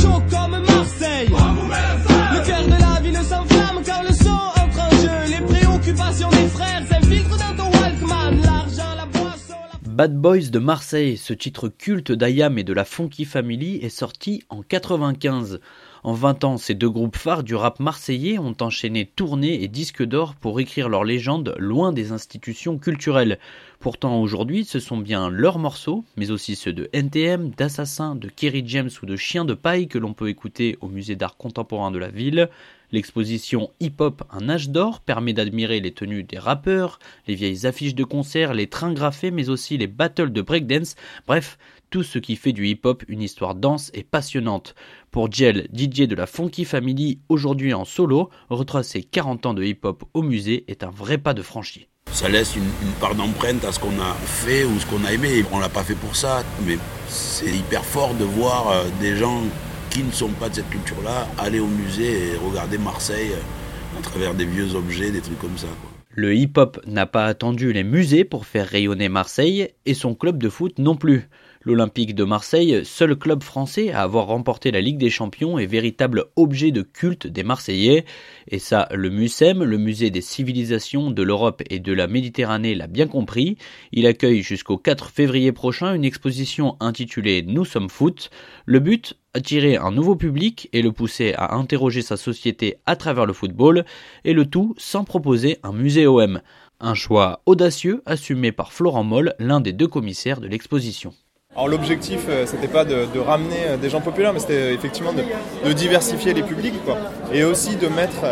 chaud 0.00 0.22
comme 0.30 0.62
Marseille. 0.64 1.28
Le 1.28 2.46
cœur 2.46 2.64
de 2.64 2.80
la 2.80 3.00
ville 3.00 3.16
s'enflamme 3.16 3.82
quand 3.84 4.02
le 4.02 4.12
son 4.12 4.30
entre 4.30 4.80
en 4.80 4.90
jeu. 4.90 5.36
Les 5.36 5.44
préoccupations 5.46 6.30
des 6.30 6.48
frères 6.48 6.82
s'infiltrent 6.88 7.38
dans 7.38 7.56
ton 7.56 7.78
Walkman. 7.78 8.42
L'argent, 8.42 8.94
la 8.96 9.06
boisson, 9.06 9.54
la... 9.72 9.88
Bad 9.88 10.16
Boys 10.16 10.50
de 10.50 10.58
Marseille, 10.58 11.16
ce 11.16 11.32
titre 11.32 11.68
culte 11.68 12.12
d'Ayam 12.12 12.58
et 12.58 12.64
de 12.64 12.72
la 12.72 12.84
Funky 12.84 13.24
Family 13.24 13.76
est 13.76 13.88
sorti 13.88 14.42
en 14.48 14.62
95. 14.62 15.60
En 16.04 16.12
20 16.12 16.44
ans, 16.44 16.58
ces 16.58 16.74
deux 16.74 16.90
groupes 16.90 17.16
phares 17.16 17.44
du 17.44 17.54
rap 17.54 17.80
marseillais 17.80 18.38
ont 18.38 18.54
enchaîné 18.60 19.06
tournées 19.06 19.62
et 19.62 19.68
disques 19.68 20.02
d'or 20.02 20.34
pour 20.34 20.60
écrire 20.60 20.90
leur 20.90 21.02
légende 21.02 21.54
loin 21.58 21.94
des 21.94 22.12
institutions 22.12 22.76
culturelles. 22.76 23.38
Pourtant 23.80 24.20
aujourd'hui, 24.20 24.66
ce 24.66 24.80
sont 24.80 24.98
bien 24.98 25.30
leurs 25.30 25.58
morceaux, 25.58 26.04
mais 26.18 26.30
aussi 26.30 26.56
ceux 26.56 26.74
de 26.74 26.90
NTM, 26.92 27.52
d'Assassin, 27.56 28.16
de 28.16 28.28
Kerry 28.28 28.62
James 28.66 28.90
ou 29.02 29.06
de 29.06 29.16
Chien 29.16 29.46
de 29.46 29.54
Paille 29.54 29.88
que 29.88 29.98
l'on 29.98 30.12
peut 30.12 30.28
écouter 30.28 30.76
au 30.82 30.88
musée 30.88 31.16
d'art 31.16 31.38
contemporain 31.38 31.90
de 31.90 31.98
la 31.98 32.10
ville. 32.10 32.50
L'exposition 32.92 33.70
Hip 33.80 33.94
Hop 33.98 34.22
Un 34.30 34.48
âge 34.48 34.68
d'or 34.68 35.00
permet 35.00 35.32
d'admirer 35.32 35.80
les 35.80 35.92
tenues 35.92 36.22
des 36.22 36.38
rappeurs, 36.38 36.98
les 37.26 37.34
vieilles 37.34 37.66
affiches 37.66 37.94
de 37.94 38.04
concert, 38.04 38.54
les 38.54 38.68
trains 38.68 38.92
graffés, 38.92 39.30
mais 39.30 39.48
aussi 39.48 39.78
les 39.78 39.86
battles 39.86 40.32
de 40.32 40.42
breakdance, 40.42 40.96
bref, 41.26 41.58
tout 41.90 42.02
ce 42.02 42.18
qui 42.18 42.36
fait 42.36 42.52
du 42.52 42.66
hip-hop 42.66 43.04
une 43.08 43.22
histoire 43.22 43.54
dense 43.54 43.90
et 43.94 44.02
passionnante. 44.02 44.74
Pour 45.14 45.30
Gel, 45.30 45.68
DJ 45.72 46.08
de 46.08 46.16
la 46.16 46.26
Funky 46.26 46.64
Family, 46.64 47.20
aujourd'hui 47.28 47.72
en 47.72 47.84
solo, 47.84 48.30
retracer 48.50 49.04
40 49.04 49.46
ans 49.46 49.54
de 49.54 49.62
hip-hop 49.62 50.02
au 50.12 50.22
musée 50.22 50.64
est 50.66 50.82
un 50.82 50.90
vrai 50.90 51.18
pas 51.18 51.34
de 51.34 51.42
franchi. 51.42 51.86
Ça 52.10 52.28
laisse 52.28 52.56
une, 52.56 52.64
une 52.64 52.92
part 52.98 53.14
d'empreinte 53.14 53.64
à 53.64 53.70
ce 53.70 53.78
qu'on 53.78 53.96
a 54.00 54.12
fait 54.24 54.64
ou 54.64 54.76
ce 54.80 54.86
qu'on 54.86 55.04
a 55.04 55.12
aimé. 55.12 55.44
On 55.52 55.60
l'a 55.60 55.68
pas 55.68 55.84
fait 55.84 55.94
pour 55.94 56.16
ça, 56.16 56.42
mais 56.66 56.78
c'est 57.06 57.56
hyper 57.56 57.84
fort 57.84 58.12
de 58.14 58.24
voir 58.24 58.70
euh, 58.70 58.86
des 59.00 59.14
gens 59.14 59.42
qui 59.88 60.02
ne 60.02 60.10
sont 60.10 60.30
pas 60.30 60.48
de 60.48 60.56
cette 60.56 60.70
culture-là 60.70 61.28
aller 61.38 61.60
au 61.60 61.68
musée 61.68 62.32
et 62.32 62.36
regarder 62.36 62.78
Marseille 62.78 63.34
euh, 63.34 64.00
à 64.00 64.02
travers 64.02 64.34
des 64.34 64.46
vieux 64.46 64.74
objets, 64.74 65.12
des 65.12 65.20
trucs 65.20 65.38
comme 65.38 65.56
ça. 65.56 65.68
Quoi. 65.80 65.92
Le 66.16 66.32
hip-hop 66.32 66.80
n'a 66.86 67.06
pas 67.06 67.26
attendu 67.26 67.72
les 67.72 67.82
musées 67.82 68.24
pour 68.24 68.46
faire 68.46 68.68
rayonner 68.68 69.08
Marseille 69.08 69.70
et 69.84 69.94
son 69.94 70.14
club 70.14 70.40
de 70.40 70.48
foot 70.48 70.78
non 70.78 70.94
plus. 70.94 71.28
L'Olympique 71.66 72.14
de 72.14 72.24
Marseille, 72.24 72.82
seul 72.84 73.16
club 73.16 73.42
français 73.42 73.90
à 73.90 74.02
avoir 74.02 74.26
remporté 74.26 74.70
la 74.70 74.82
Ligue 74.82 74.98
des 74.98 75.08
Champions, 75.08 75.58
est 75.58 75.64
véritable 75.64 76.26
objet 76.36 76.72
de 76.72 76.82
culte 76.82 77.26
des 77.26 77.42
Marseillais. 77.42 78.04
Et 78.48 78.58
ça, 78.58 78.86
le 78.92 79.08
MUSEM, 79.08 79.64
le 79.64 79.78
musée 79.78 80.10
des 80.10 80.20
civilisations 80.20 81.10
de 81.10 81.22
l'Europe 81.22 81.62
et 81.70 81.78
de 81.78 81.94
la 81.94 82.06
Méditerranée, 82.06 82.74
l'a 82.74 82.86
bien 82.86 83.06
compris. 83.06 83.56
Il 83.92 84.06
accueille 84.06 84.42
jusqu'au 84.42 84.76
4 84.76 85.08
février 85.08 85.52
prochain 85.52 85.94
une 85.94 86.04
exposition 86.04 86.76
intitulée 86.80 87.42
Nous 87.46 87.64
sommes 87.64 87.88
foot. 87.88 88.28
Le 88.66 88.78
but 88.78 89.16
attirer 89.32 89.78
un 89.78 89.90
nouveau 89.90 90.16
public 90.16 90.68
et 90.74 90.82
le 90.82 90.92
pousser 90.92 91.32
à 91.38 91.54
interroger 91.54 92.02
sa 92.02 92.18
société 92.18 92.76
à 92.84 92.94
travers 92.94 93.24
le 93.24 93.32
football, 93.32 93.86
et 94.24 94.34
le 94.34 94.44
tout 94.44 94.74
sans 94.76 95.04
proposer 95.04 95.56
un 95.62 95.72
musée 95.72 96.06
OM. 96.06 96.42
Un 96.78 96.94
choix 96.94 97.40
audacieux 97.46 98.02
assumé 98.04 98.52
par 98.52 98.74
Florent 98.74 99.04
Moll, 99.04 99.34
l'un 99.38 99.60
des 99.60 99.72
deux 99.72 99.88
commissaires 99.88 100.42
de 100.42 100.46
l'exposition. 100.46 101.14
Alors 101.56 101.68
l'objectif, 101.68 102.22
euh, 102.28 102.46
c'était 102.46 102.66
pas 102.66 102.84
de, 102.84 103.18
ramener 103.20 103.68
euh, 103.68 103.76
des 103.76 103.88
gens 103.88 104.00
populaires, 104.00 104.32
mais 104.32 104.40
c'était 104.40 104.54
euh, 104.54 104.74
effectivement 104.74 105.12
de, 105.12 105.22
de, 105.64 105.72
diversifier 105.72 106.34
les 106.34 106.42
publics, 106.42 106.74
quoi. 106.84 106.98
Et 107.32 107.44
aussi 107.44 107.76
de 107.76 107.86
mettre 107.86 108.24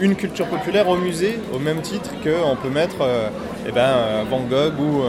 une 0.00 0.16
culture 0.16 0.46
populaire 0.48 0.88
au 0.88 0.96
musée, 0.96 1.38
au 1.54 1.60
même 1.60 1.80
titre 1.80 2.10
qu'on 2.24 2.56
peut 2.56 2.68
mettre 2.68 2.96
eh 3.66 3.72
ben, 3.72 4.24
Van 4.28 4.40
Gogh 4.40 4.78
ou 4.78 5.02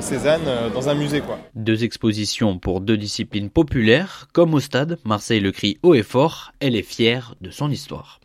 Cézanne 0.00 0.42
dans 0.72 0.88
un 0.88 0.94
musée, 0.94 1.20
quoi. 1.20 1.38
Deux 1.54 1.84
expositions 1.84 2.58
pour 2.58 2.80
deux 2.80 2.96
disciplines 2.96 3.50
populaires, 3.50 4.28
comme 4.32 4.54
au 4.54 4.60
stade, 4.60 4.98
Marseille 5.04 5.40
le 5.40 5.52
crie 5.52 5.78
haut 5.82 5.94
et 5.94 6.02
fort, 6.02 6.52
elle 6.60 6.74
est 6.74 6.82
fière 6.82 7.34
de 7.40 7.50
son 7.50 7.70
histoire. 7.70 8.20